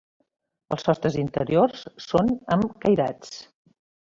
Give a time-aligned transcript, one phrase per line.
[0.75, 3.39] Els sostres interiors són amb cairats.